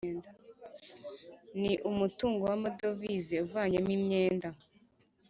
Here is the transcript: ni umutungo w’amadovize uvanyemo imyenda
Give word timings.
ni 1.61 1.73
umutungo 1.89 2.41
w’amadovize 2.49 3.35
uvanyemo 3.45 3.91
imyenda 3.97 4.49